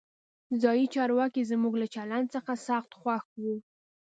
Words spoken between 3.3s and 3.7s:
وو.